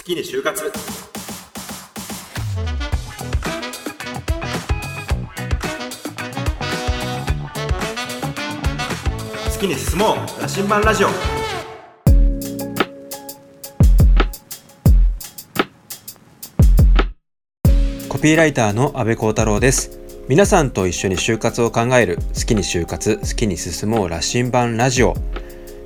[0.00, 0.64] 好きに就活。
[0.64, 0.70] 好
[9.60, 10.16] きに進もう。
[10.40, 11.08] 羅針盤ラジオ。
[18.08, 20.00] コピーライターの安部幸太郎です。
[20.28, 22.16] 皆さんと一緒に就活を考える。
[22.34, 23.18] 好きに就活。
[23.18, 24.08] 好きに進もう。
[24.08, 25.12] 羅針盤ラジオ。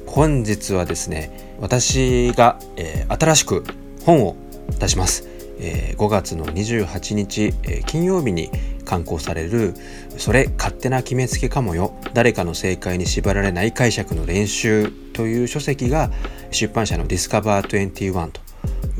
[0.06, 3.64] 本日はですね私が、えー、新しく
[4.04, 4.36] 本を
[4.78, 5.28] 出します、
[5.58, 8.50] えー、5月の28日、えー、金曜日に
[8.84, 9.74] 刊行される
[10.18, 11.94] 「それ勝手な決めつけかもよ。
[12.12, 16.10] 誰かの正解に縛られない解釈の練習」という書籍が
[16.50, 18.40] 出版社のディスカバー21と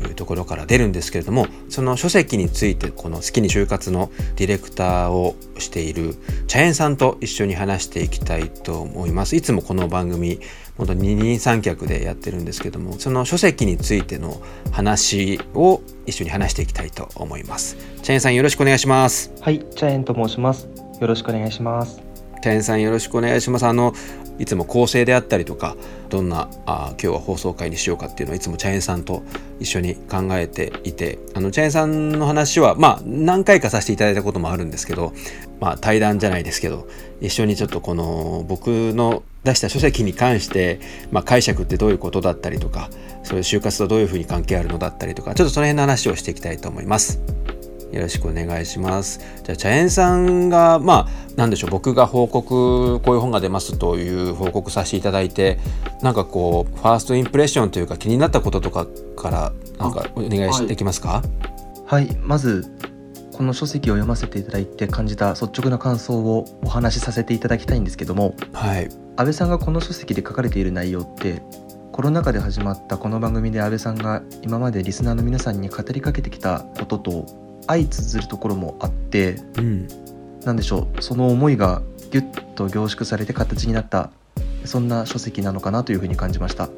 [0.01, 6.15] いうところから出るんですけれどもその書籍についてこの好きに就活のディレクターをしている
[6.47, 9.35] 茶園さんと一緒に話していきたいと思います。
[9.35, 10.39] いつもこの番組
[10.77, 17.77] 本当二人三脚でやってるんですけどもその書籍についての話を一緒に話していきたいと思います。
[18.03, 19.31] 茶園さんよろしくお願いします。
[19.41, 20.67] はい茶園と申します。
[20.99, 22.01] よろしくお願いします。
[22.41, 23.65] 茶園さんよろしくお願いします。
[23.65, 23.93] あの
[24.37, 25.75] いつも構成であったりとか
[26.09, 29.23] どんなあ今日は放送回にしようかっていうのはいつも茶園さんと
[29.59, 35.13] 一緒に考えていてあの茶園さんの話はまあ何回かさせていただいたこともあるんですけど
[35.59, 36.87] まあ対談じゃないですけど
[37.21, 42.89] 一緒にちょっとこの僕の出した書籍に関して、まあ、解釈ってどういうことだったりとか
[43.23, 47.21] そういう就活とどういうふうに関係あるのだったりとかちょっとその辺の話をしていきたいと思います。
[47.91, 49.21] よろしくお願いします。
[49.43, 55.59] じゃあ、茶園さんが、まあ、なんでしょう、僕が報告、こういう本が出ますという報告させていただいて、
[56.01, 58.85] なんかこう、ファーストインプレッションというか気になったこととか
[59.15, 61.23] から、なんかお願いしできますか？
[61.85, 62.65] はい、まず、
[63.31, 71.41] この書籍を読ませていただいて感じた率直な感想をお話しさせていただきたいんですけども、はい、安倍さんがこの書籍で書かれている内容って
[71.93, 77.25] コロナ禍で始まったこの番組で安倍さんが今までリスナーの皆さんに語りかけてきたことと
[77.67, 79.87] 相通ずるところもあって、うん、
[80.43, 84.11] 何でしょうその思いがギュッと凝縮されて形になった
[84.65, 86.69] そんな書籍なのかなというふうに感じました。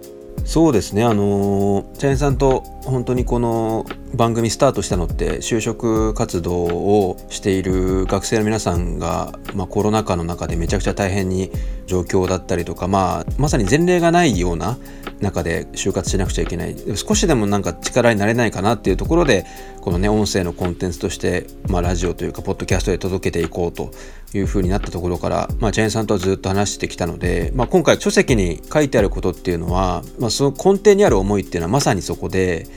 [0.46, 11.52] そうですねあの茶園さんと本当にこの番組スタートしたのって就職活動をしている学生の皆さんが、まあ、コロナ禍の中でめちゃくちゃ大変に
[11.86, 14.78] 状況だったりとか、まあ、まさに前例がないような
[15.20, 16.76] 中で就活しなくちゃいけない。
[16.96, 19.46] 少しでもなんか力になれないかなっていうところで
[19.82, 23.92] このね音声のコンテンツとして、まあ、ラジオというかポッドキャストで届けていこうと
[24.34, 32.68] いうふうになったところから、まあ、ジェーンさんとはずっと話してきたので、まあ、今回書籍に書いてあることっていうのは、まあ、その根底にある思いっていうのはまさにそこで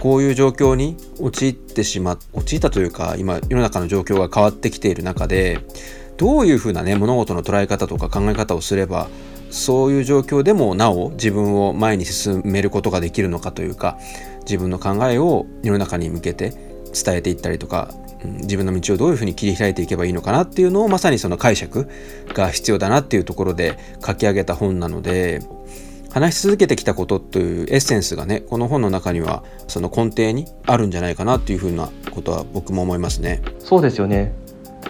[0.00, 5.60] こういう状況に陥ってしま陥ったというか今世の中の状況が変わってきている中で
[6.16, 9.08] どういうふうなね物事の捉え方とか考え方をすれば
[9.50, 13.98] そういう状況でもなお自分を前に進めることができるのかというか
[14.40, 16.50] 自分の考えを世の中に向けて
[16.92, 21.88] 伝えていったりとか自分の道をどういうふうに切り開いていけばいいのかなっていうのをまさにその解釈
[22.28, 25.42] が必要だなっていうところで書き上げた本なので
[26.10, 33.42] 話し続けてきたことというエッセンスがねこの本の中にはその根底にあるんじゃないかなっていうふうなことは僕も思いますね。
[33.58, 34.32] そうですよね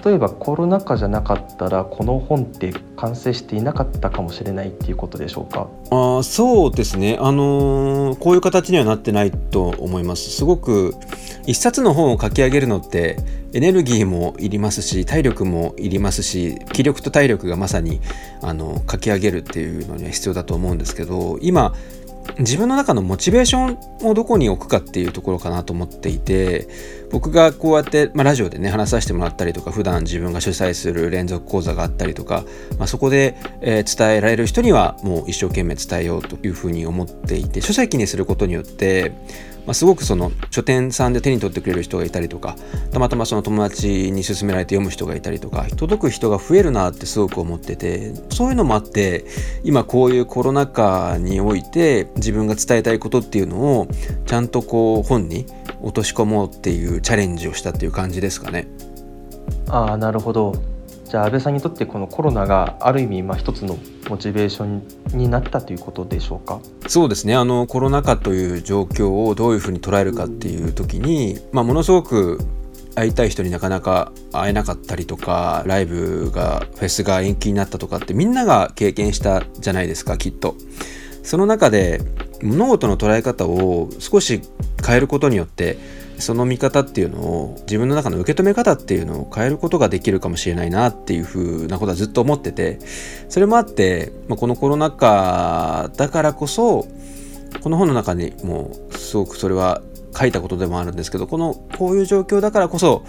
[0.04, 5.68] 例えばコロナ禍じゃなかったらこの本って完成していなかったかもしれないっていうことでしょうか？
[5.90, 7.16] あそうですね。
[7.20, 10.30] あのー、こういう形にはなってないと思います。
[10.30, 10.94] すごく
[11.46, 13.18] 一冊の本を書き上げるのって
[13.52, 18.00] エネルギーもいりますし体力もいりますし気力と体力がまさに
[18.42, 21.74] あの書き上げるっていうのには必要だと思うんですけど今
[22.38, 26.68] 自分の中のモチベーションをどこに置くかっていうところかなと思っていて
[27.10, 32.44] 僕がこうやって、まあ、ラジオでね話させてもらったりとか普段自分が主催する連続講座があったりとか、
[32.78, 39.12] まあ、そこで、えー、伝えられる人にはもう一生懸命伝えようというふうに思っていて書籍にすることによって
[39.66, 42.56] まあ、すごくその書店さんで手に取ってくれる人がいたりとか
[42.92, 49.24] たまたまその友達に勧められて読む人がいたりとか届く人が増えるなってすごく思っててそういうのもあって
[49.62, 53.88] 今こういうコロナ禍において自分が伝えたいことっていうのを
[54.26, 55.46] ちゃんとこう本に
[55.82, 58.68] 落とし込もうっていうチャレンジをしたっていう感じですかね。
[59.68, 60.54] ああなるほど
[61.14, 63.78] じゃあ安倍さんにとってこのコロナがある意味まあ一つの
[64.10, 64.82] モチベーション
[65.16, 66.58] になったということでしょうか？
[66.88, 72.40] そうですねあのコロナ禍という状況をどういうふうに捉えるかっていう時に、まあ、ものすごく
[72.96, 80.56] 会いたい人になかなか会えなかったりとかライブがフェスが延期になったとかってみんなが経験したじゃないですかきっと。
[81.22, 82.00] その中で
[82.42, 84.42] 物事の捉え方を少し
[84.84, 85.78] 変えることによって
[86.24, 92.78] その見方っていうのを自分の中の受け止め方っていうのを変えることができるかもしれないなっていうふうなことはずっと思ってて
[93.28, 96.86] それもあって、まあ、このコロナ禍だからこそ
[97.62, 99.82] この本の中にもすごくそれは
[100.16, 103.04] 書いたことでもあるんですけどこのこういう状況だからこそ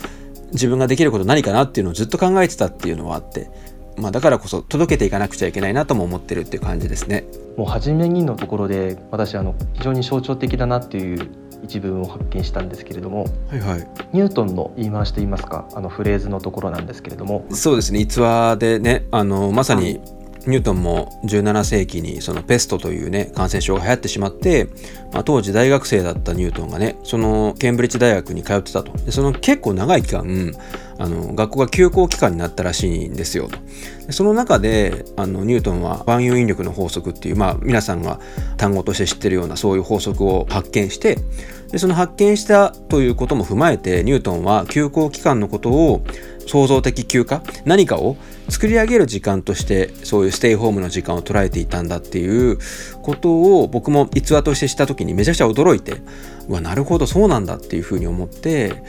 [0.52, 3.50] 自分ができること何かなっていうのをずっと考えてたっていうのはあって、
[3.96, 7.26] まあ、だからこそ届けていかなくちゃいけないなとも思ってるっていう感じですね。
[7.56, 17.46] もう初めにのところで私あの非常に象徴的だなっていう一文を発見したんですけれども、はいはい、ニュートンの言い回しといいますかあのフレーズのところなんですけれども。
[17.52, 18.00] そうですね。
[18.00, 20.00] 逸話でねあのまさに
[20.48, 24.68] ニュートンも17世紀にそのペストというね感染症が流行ってしまって、
[25.12, 28.92] まあ、当時大学生だったニュートンがねそのケンブリッジ大学に通ってたと。
[28.94, 30.54] でその結構長い期間
[30.98, 33.58] あの学校が休校期間になったらしいんですよと。
[33.58, 38.20] でその中であのニュートンは万有引力の法則っていう、まあ、皆さんが
[38.58, 41.18] 単語として知ってるようなそういう法則を発見して
[41.72, 46.04] でその発見したということも踏まえてニュートンは休校期間のことを
[46.48, 48.18] 創造的休暇何かを
[48.50, 52.60] 作り上げる時間としてそういうステイホームの時間を捉えていたんだっていう
[53.02, 56.02] ことを僕も逸話としてした時にめちゃくちゃ驚いて
[56.48, 58.84] うわなるほどそうなんだっていうふうに思って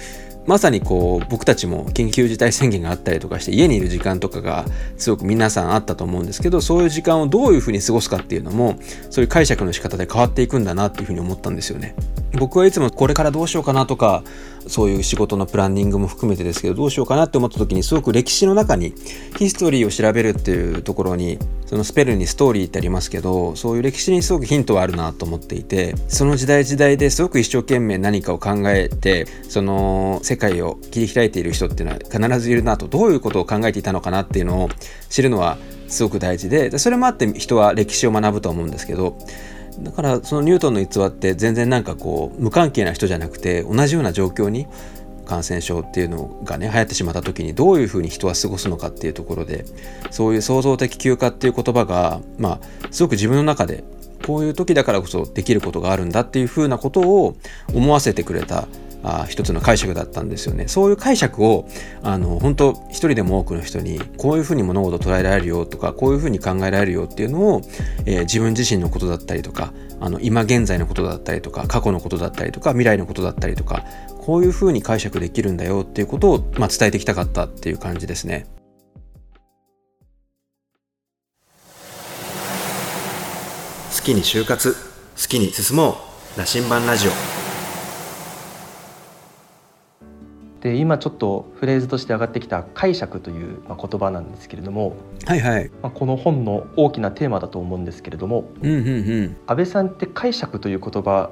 [0.46, 4.64] まさにこう僕たちも緊急事態宣言があったりとかして家にいる時間とかが
[4.96, 8.76] すごく皆さんあったと思うんですけどそういう時間をどういうふうに過ごすかっていうのも
[9.10, 11.94] そういう解釈の仕方で変わっていくんだなっていうふうに思ったんですよね。
[12.38, 14.22] 僕はいつもこれからどうしようかなとか
[14.68, 18.94] そういう仕事のプランニングも含めてですけどどうしようかなって思った時にすごく歴史の中に
[19.38, 34.68] ヒストリーを調べるっていうところにそのスペルにストーリーってありますけどそういう歴史にすごくヒントはあるなと思っていてその時代時代ですごく一生懸命何かを考えてその世界を切り開いている人っていうのは必ずいるなとどういうことを考えていたのかなっていうのを
[35.08, 35.58] 知るのは
[35.88, 39.18] すごく大事でそれもあって人は歴史を学ぶと思うんですけど
[39.80, 44.66] だからそのニュートンの逸話って全然なんかこう無関係な人じゃなくて同じような状況に
[45.26, 49.64] 感染症っていうのがね流行ってしまった時にどういうふうに人は過ごすのかっていうところで
[50.10, 53.84] そういう創造的休暇っていう言葉がまあすごく自分の中で
[54.24, 57.36] こういう時だからこそできることがあるんだっていうふうなことを
[57.74, 58.66] 思わせてくれた
[59.08, 61.68] あ一つの解釈だったんですよねそういう解釈を
[62.02, 67.62] あの本当一人でも多くの人にこういうふうに物事を捉えられるよとかこういうふうに考えられるよっていうのを、
[68.04, 73.84] えー、自分自身のことだったりとかあの今現在のことだったりとか過去のことだったりとか未来のことだったりとか
[74.18, 78.46] こういうふうに解釈できるんだよっていうことを、まあ、伝えてきたかったっていう感じですね。
[83.94, 84.78] 好きに就活好
[85.28, 85.96] きに進も
[86.36, 87.45] う羅針盤ラジオ
[90.60, 95.70] で今ちょっとフレーズとして上がってきた解釈という言葉なんですけれども、はいはい。
[95.82, 98.90] まあ、この本の大きなテーマだと思うんですけれども、うんうんう
[99.22, 101.30] ん、安倍さんって解釈という言葉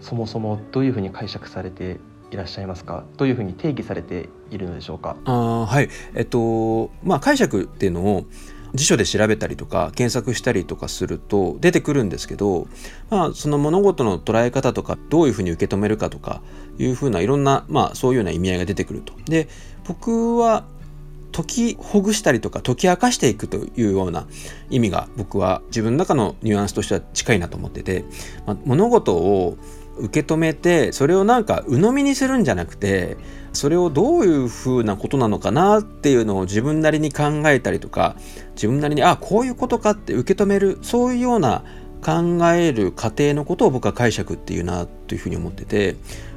[0.00, 1.98] そもそもどういうふうに解釈されて
[2.30, 3.04] いらっしゃいますか？
[3.16, 5.16] どういうふうに定義されているのでしょうか？
[5.24, 5.88] あはい。
[6.14, 8.24] えっとまあ解釈っていうのを
[8.74, 12.68] 辞書で調べたりとか検索したりとかすると出てくるんですけど、
[13.10, 16.42] まあ、その物事の捉え方とかどういうふうに受け止めるかとか
[16.78, 19.12] いうふうないろんな、まあ、そういうような意味合いが出てくると。
[19.26, 19.48] で
[19.86, 20.64] 僕は
[21.32, 24.26] 解きほぐしたりとか解き明かしていくというような
[24.68, 28.04] 意味が僕は自分の中のニュアンスとしては近いなと思ってて、
[28.46, 29.56] まあ、物事を
[30.00, 33.16] 受け止めてそれをなんか鵜呑みにするんじゃなくて
[33.52, 38.16] それをどういうふうなことなのかなっていうのを自分なりに考えたりとか
[38.54, 41.64] 自分なりにあこういうことかって受け止めるそういうような
[42.02, 45.96] 考える過程のことを僕は解釈っていうなというふうに思ってて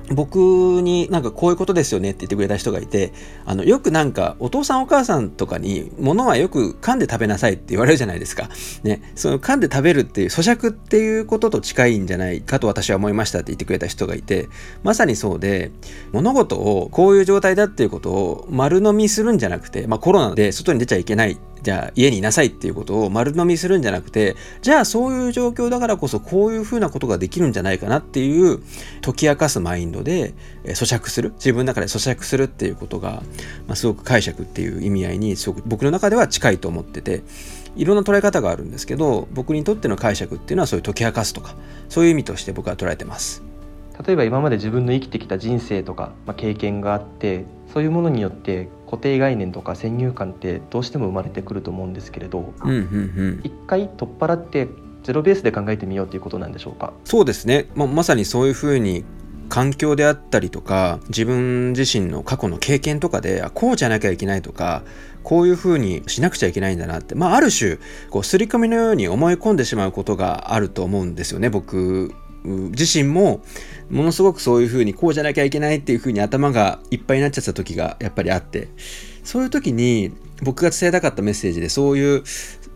[0.10, 3.14] 僕になんかこういうことですよねって言ってくれた人がいて
[3.45, 8.50] あのよくなんかお父さんお母さんとかに物はよく噛んで食べなさいって言われるじゃないですか。
[8.83, 14.50] ね、その噛んで食べるっていう咀嚼っていうことと近いんじゃないかと私は思いましたって言ってくれた人がいて
[14.83, 15.72] まさにそうで
[16.12, 28.62] 物事をこういう状態だっていうことを丸飲みするんじゃなくて、まあ、コロナで外に出ちゃいけないじゃあ家にいなさいっていうことを丸飲みするんじゃなくてじゃあそういう状況だからこそこういうふうなことができるんじゃないかなっていう
[29.02, 30.34] 解き明かすマインドで
[30.66, 33.24] 咀嚼する自分の中で咀嚼するっていうことが、
[33.68, 37.24] まあ、すごく解釈っていう意味合いにすごく僕の中では近いと思ってて
[37.76, 41.56] いろんな捉え方があるんですけど僕にとっての解釈っていうのはそういう解き明かすとか
[41.88, 43.44] そういう意味として僕は捉えてます。
[44.06, 54.68] 例えば今まで自分の生きてきた人生とか、まあ、経験があってそういうものによって固定概念とか先入観ってどうしても生まれてくると思うんですけれど、うんうんうん、一回取っ払って
[55.01, 56.94] ゼロベースで考えてみようということなんでしょうか？
[57.03, 59.03] そうですね、まあ、まさにそういうふうに
[59.49, 64.83] 環境であったりとか自分自身の過去の経験とかでこうじゃなきゃいけないとか
[65.23, 67.77] こういうふうにしなくちゃいけないんだなってまあある種
[68.09, 72.13] こう刷り込みのように思い込んでしまうことがあると思うんですよね僕
[72.44, 73.42] 自身も
[73.90, 78.69] ものすごくそういうふうにこうじゃなきゃいけないっていうふうに頭がいっぱいになっちゃった時がやっぱりあって
[79.23, 82.23] そういう時に僕が伝えたかったメッセージでそういう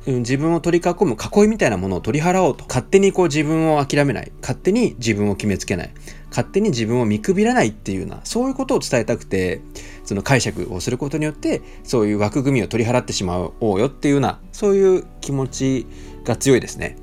[0.07, 5.91] 自分を取り囲む囲いみたいなものを取り払おうと勝手にこう自分を諦めない勝手に自分を決めつけない
[6.29, 9.61] 勝手に自分を見くびらないっていうようなそういうことを伝えたくて
[10.05, 15.87] その解釈をすることによってそういう枠組みを取り払ってしまおうよっていうようなそういう気持ち
[16.23, 16.97] が強いですね。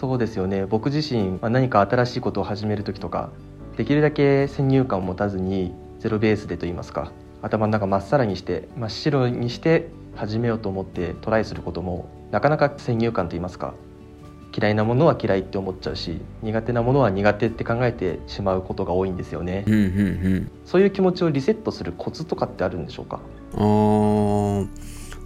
[0.00, 0.64] そうですよね。
[0.64, 3.28] 僕自身、ま何か新しいことを始める時とか
[3.76, 13.74] できるだけ先入観を持たずにゼロベースでと言いますか頭の中まっさらにして真っ白にして始めようと思ってトライすることもなかなか先入観と言いますか
[14.58, 19.82] 嫌いなものは嫌いって思っちゃうし苦手なものは苦手って考えてしまうことが多いんですよね、うんうんう
[20.36, 23.20] ん、そういう気持ちをリセットするコツとかってあるんでしょうか？
[23.54, 23.58] あ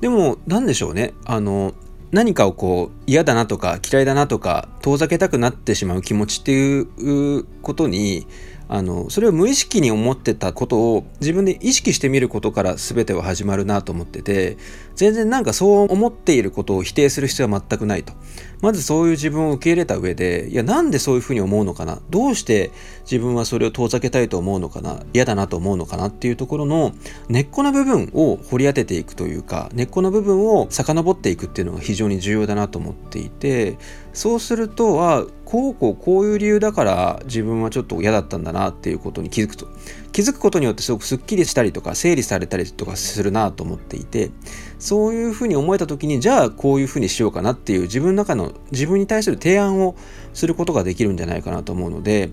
[0.01, 1.15] でも何でしょうね。
[1.25, 1.75] あの
[2.15, 8.27] 何かをこう嫌だなとか嫌いだなとか遠ざけたくなってしまう気持ちっていうことに
[8.69, 14.59] あのそれを無意識に思ってたことを自分で意識してみることから全ては始まるなと思ってて
[14.95, 18.13] 全然なんかそう思っていることを否定する必要は全くないと。
[18.61, 22.01] まずそういう自分を受け入れた上でいやなんでそういうふうに思うのかな？
[22.09, 22.71] どうして
[23.03, 25.03] 自分はそれを遠ざけたいと思うのかな？
[25.13, 26.93] 嫌だなと思うのかなっていうところの
[27.29, 33.77] 根っこの部分を掘り当てていくというか根っこの部分を遡っていくっていうのが非常に重要だなと思っていて
[34.15, 39.67] そうするとはこうこうこういう理由だから自分はちょっと嫌だったんだなっていうことに気づくと。
[40.15, 44.31] 気づくことによってすごくすっきりしたりとか整理されたりとかするなと思っていて
[44.79, 49.97] そういうふうに思えた時にじゃあこういうふうにしようかなっていう自分の中の自分に対する提案を
[50.33, 52.31] することができるんじゃないかなと思うのでやっ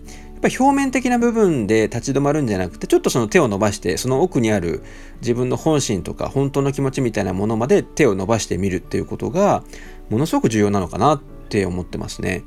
[0.51, 4.83] ぱ表面的な部分で立ち止まるんじゃなくてちょっとその手を伸ばしてその奥にある
[5.21, 9.63] 自分の本心とか本当の気持ちみたいなものまで手を伸ばしてみるっていうことが
[10.11, 11.19] ものすごく重要なのかな
[11.51, 12.45] って思ってますね。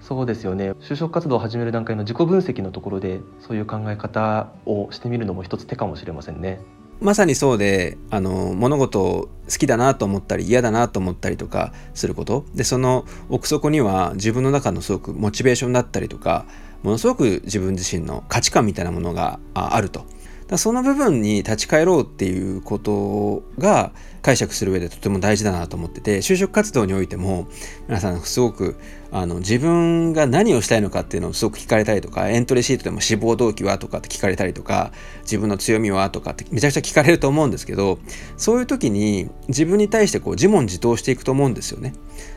[0.00, 6.60] そうですよね就職活動を始める段階の自己分析のところでそういう考え方をしてみるのも一つ手かもしれませんね。
[7.00, 16.44] まさにそうであの物事を好きだなと思ったり嫌だなと思ったりとかすることでその奥底には自分の中のすごくモチベーションだったりとか
[16.82, 20.04] ものすごく自分自身の価値観みたいなものがあると
[20.48, 27.46] だその部分に立ち返ろうっていうことが解釈する上でとても大事だなと思ってて就職活動においても
[27.88, 28.76] 皆さんすごく
[29.10, 37.98] あの自分が何をしたいのかっていうのをすごく聞かれたりとかエントリーシートでも志望動機はとかって聞かれたりとか自分の強みはとかってめちゃくちゃ聞かれると思うんですけど
[38.36, 41.94] そういう時に自分に対してこう自問自答していくと思うんですよね。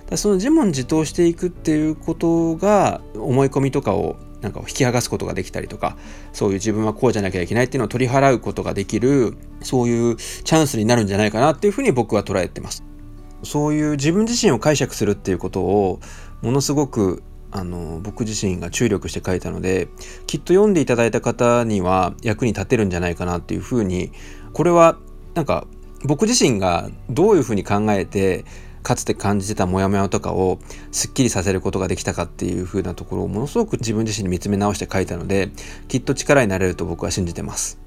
[0.10, 5.98] だその自問自答していくっていうことが思い込みとかをなんか引き剥がすことができたりとか
[6.32, 12.84] そういう自分はこうじゃなきゃいけないっていうのを取り払うことができるそういうチャンスになるんじゃないかなっていうふうに僕は捉えてます。
[13.44, 16.00] そういう自分自身を解釈するっていうことを
[16.42, 19.88] ものすごくあの僕自身が注力して書いたので
[20.26, 24.12] きっと読んでいただいた方には役に立てるんじゃないかなっていうふうに
[24.54, 24.98] これは
[25.34, 25.68] なんか
[26.04, 28.44] 僕自身がどういうふうに考えて
[28.88, 30.60] かつて感じてたモヤモヤとかを
[30.94, 35.50] すっきりさせることができたかっていう風なところをものすごく自分自身に見つめ直して書いたので
[35.90, 37.82] きっと力になれると僕は信じてます。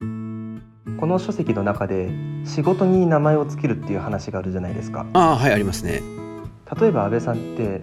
[0.00, 2.10] この書籍の中で
[2.44, 5.06] 仕事に名前を付けるっていう話があるじゃないですか。
[5.14, 6.02] ああはいありますね。
[6.78, 7.80] 例えば安倍さんって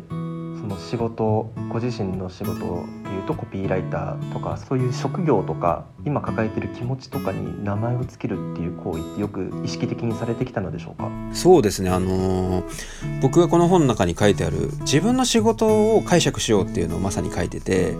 [0.60, 2.58] その仕事ご自身の仕事
[3.04, 11.10] でいうとコピーライターとかそういう職業とか今抱えてる気持ちとかに名前を付けるっていう行為ってよく意識的にされてきたのでしょうか？
[11.34, 11.90] そうですね。
[11.90, 17.96] あのー、僕がこの本の中に書いてある自分の仕事を解釈しようっていうのをまさに書いてて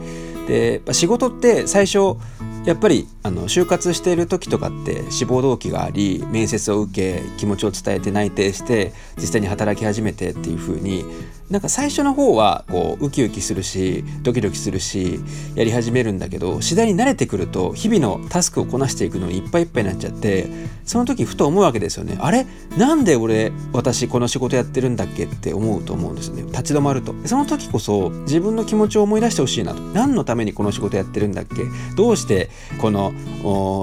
[0.48, 2.18] で仕事って最初
[2.66, 11.06] やっぱりあの就活している時とかって志望動機があり面接を受け気持ちを伝えて内定して実際に働き始めてっていう風に
[11.50, 15.20] なんか最初の方はこうウキウキするしドキドキするし
[15.56, 20.48] やり始めるんだけど次第に慣れてくると日々のタスクをこなしていくのにいっぱいいっぱいになっちゃって
[20.84, 22.18] その時ふと思うわけですよね。
[22.20, 22.46] あれ？
[22.78, 26.44] なんで俺私この仕事やってるんだっけって思うと思うんですよね。
[26.44, 27.14] 立ち止まると。
[27.26, 29.82] その時こそ自分の気持ちを思い出してほしいなと。
[29.82, 31.56] 何のためにこの仕事やってるんだっけ？
[31.98, 32.50] どうして
[32.80, 33.12] この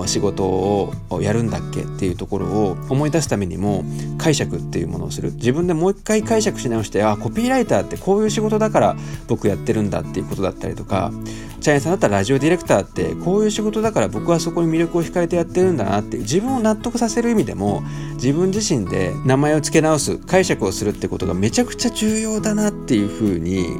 [0.06, 3.84] 仕事をやるんだっけっていうところを思い出すためにも
[4.16, 5.32] 解釈っていうものをする。
[5.32, 8.96] 自分でもう一回解釈し直してあコピーライターってこういう仕事だから
[9.28, 11.12] 僕やってるんだっていうことだったりとか
[11.60, 17.82] チャイさんだったらラジオディレクターってこういう仕事だから僕はそこに魅力を惹かれてやってるんだなっていう自分を納得させる意味でも
[18.14, 23.78] 自分自身で名前を付け直す解釈をするってことがめちゃくちゃ重要だなっていうふうに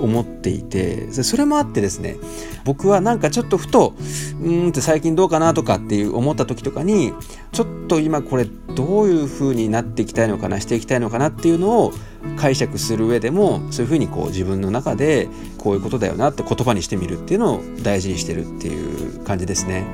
[0.00, 2.16] 思っていてそれもあってですね
[2.64, 3.94] 僕はなんかちょっとふと
[4.42, 7.12] うんって最近どうかなとかっていう思った時とかに
[7.52, 11.92] ちょっと今これどういう風になっていきたいのかなしていきたいのかなっていうのを
[12.36, 15.28] 解釈する上でもそういう風にこう自分の中で
[15.58, 19.84] こういうことだよなって言葉にしてみるっていうのを大事にしてるっていう感じですね。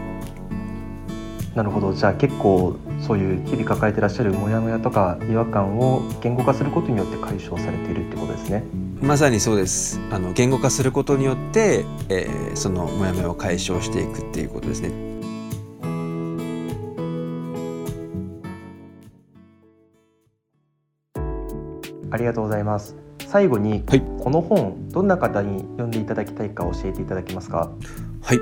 [1.54, 1.92] なるほど。
[1.92, 8.64] じゃあ結構そういう日々抱えてらっしゃるモヤモヤとか違和感を言語化することによって解消されているってことですね。
[9.02, 10.00] まさにそうです。
[10.10, 15.11] あの言語化することによって、えー、そのモヤモヤを解消していくっていうことですね
[22.12, 22.94] ありがとうございます。
[23.26, 27.72] 最後に、はい、この本どんな方に読んでいただきたいか教えていただけますか？
[28.20, 28.40] はい。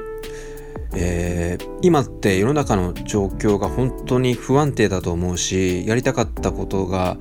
[0.93, 7.17] えー、今って世の中の状況が本当に不安定だと思うしやりたかったことが、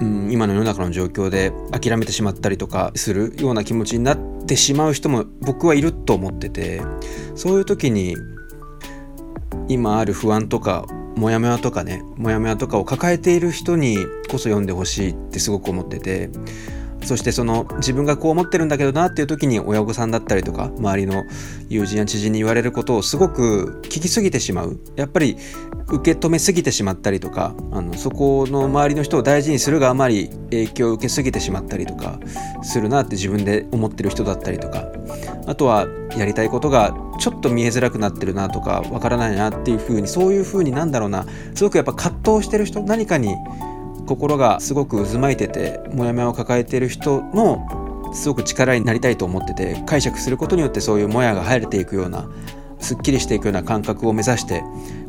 [0.00, 6.82] うん、今の世の中の状況で諦めてしまったりとかするような気持ちになってしまう人も僕はいると思ってて
[7.36, 8.16] そういう時に
[9.68, 10.84] 今ある不安とか
[11.16, 13.98] モヤモヤとかねモヤモヤとかを抱えている人に
[14.30, 16.30] こそ読んでほしいってすごく思ってて
[17.04, 21.24] そしてその自分がこう思ってるんだけどなっていう時に親御さんだったりとか周りの
[21.68, 24.80] 友人や知人に言われることをすごく聞きすぎてしまう。
[24.96, 25.36] やっぱり
[25.88, 32.18] 受け止めすぎてしまったりとかあのそこの周りの人を大事にするがあまり影響を受けすぎてしまったりとか
[32.62, 34.90] するなって自分で思ってる人だったりとか
[35.46, 35.86] あとは
[36.16, 41.26] やりたいことがちょっと見えづらくなってるなとかわからないなっていうふうにそういうふうになんだろうな。
[41.54, 43.34] すごくやっぱ葛藤してる人何かに
[44.06, 52.28] 心がすごく渦巻いててモヤモヤを抱えてる人のすごく力になりたいと思ってて解釈することによってそういうもやが晴れていくような
[52.78, 54.62] すっきりしていくような感覚を目指して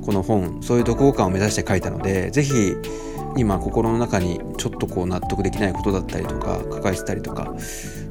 [0.06, 2.75] この本そういう読後感を目指して書いたので是非
[3.38, 7.54] 今心の中にちょっとこう納得できないことだったりとか抱えてたりとか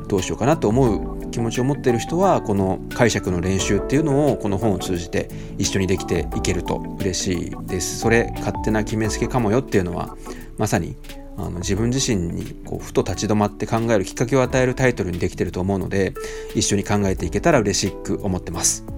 [0.07, 7.99] どうしようかなと思う気持ちを持っている人はこの解釈の練習っていうのをこの本を通じて一緒にできていけると嬉しいです。
[7.99, 10.17] それ勝手な決めつけかもよっていうのは
[10.59, 10.97] まさに
[11.37, 16.14] あの自分自身にこうふと立ち止まって考えるきっかけを与えるタイトルにできてると思うので
[16.55, 18.93] 一緒に考えていけたら嬉しく思ってます。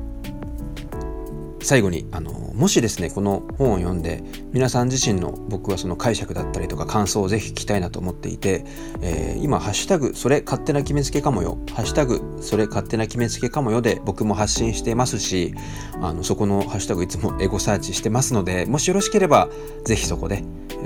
[1.66, 8.64] 最後にあのもしですねこの本を読んで皆さん自身の僕はその解釈だったりとか感想をぜひ聞きたいなと思っていて、
[9.02, 15.54] えー、今「ハッシュタグそれ勝手な決めつけかもよ」「ハッシュタグそれ勝手な決めつけかもよ」で僕も発信してますし
[16.00, 19.48] あのそこのハッシュタグいつもエゴサーチしてますのでもしよろしければ
[19.85, 20.44] ぜひそこで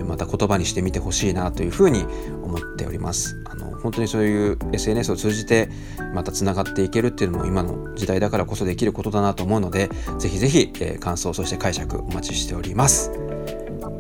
[0.09, 2.07] また言葉にしてみてほしいなというふうに
[2.43, 3.37] 思っております。
[3.45, 5.69] あの本当にそういう SNS を通じて
[6.15, 13.11] またつながっていけるっていうのも今の時代だからこそできることだなと思うのでぜひぜひ、えー、感想そして解釈お待ちしております。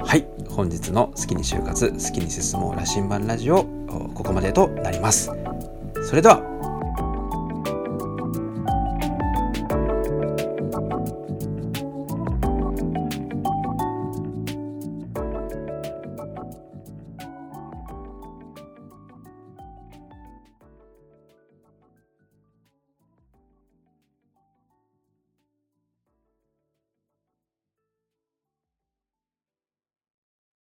[0.03, 3.65] はい本日の好きに就活好きに進もう羅針盤ラジオ
[4.15, 5.31] ここまでとなります。
[6.03, 6.50] それでは